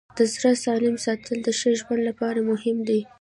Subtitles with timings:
[0.17, 2.99] د زړه سالم ساتل د ښه ژوند لپاره مهم دي.